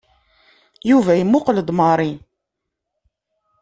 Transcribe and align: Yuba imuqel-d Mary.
Yuba 0.89 1.13
imuqel-d 1.15 1.69
Mary. 1.79 2.11